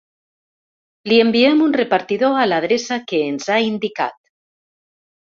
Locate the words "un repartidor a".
1.65-2.45